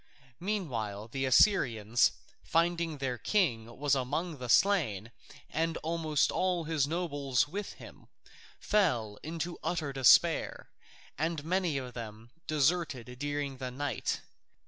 [0.39, 2.13] Meanwhile the Assyrians,
[2.43, 5.11] finding that their king was among the slain
[5.47, 8.07] and almost all his nobles with him,
[8.59, 10.71] fell into utter despair,
[11.19, 14.21] and many of them deserted during the night.